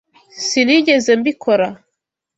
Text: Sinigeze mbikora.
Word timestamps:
Sinigeze 0.47 1.11
mbikora. 1.21 1.67